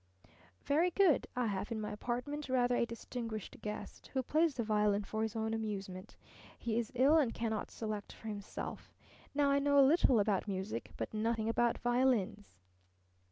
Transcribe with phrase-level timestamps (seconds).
[0.63, 1.27] "Very good.
[1.35, 5.35] I have in my apartment rather a distinguished guest who plays the violin for his
[5.35, 6.17] own amusement.
[6.57, 8.95] He is ill and cannot select for himself.
[9.35, 12.49] Now I know a little about music but nothing about violins."